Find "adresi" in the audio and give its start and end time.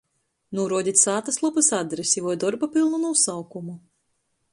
1.79-2.23